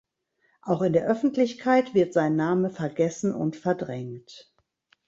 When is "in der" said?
0.81-1.05